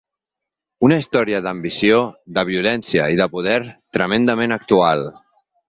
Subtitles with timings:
[0.87, 1.99] Una història d’ambició,
[2.39, 3.61] de violència i de poder
[3.99, 5.09] tremendament actual.